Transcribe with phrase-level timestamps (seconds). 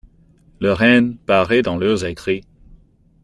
[0.59, 2.43] Leur haine paraît dans leurs écrits.